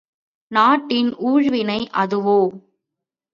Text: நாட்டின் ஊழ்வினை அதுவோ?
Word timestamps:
நாட்டின் 0.51 1.11
ஊழ்வினை 1.19 1.77
அதுவோ? 1.93 2.39